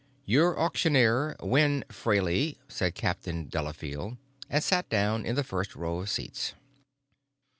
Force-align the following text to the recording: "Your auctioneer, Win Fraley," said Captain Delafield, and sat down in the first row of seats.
"Your 0.25 0.59
auctioneer, 0.59 1.35
Win 1.43 1.85
Fraley," 1.89 2.57
said 2.67 2.95
Captain 2.95 3.45
Delafield, 3.45 4.17
and 4.49 4.63
sat 4.63 4.89
down 4.89 5.27
in 5.27 5.35
the 5.35 5.43
first 5.43 5.75
row 5.75 5.99
of 5.99 6.09
seats. 6.09 6.55